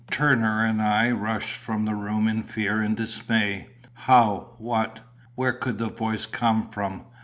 [0.09, 3.67] Turner and I rushed from the room in fear and dismay.
[3.93, 4.55] "How?
[4.57, 5.01] What?
[5.35, 7.03] Where could the voice come from?"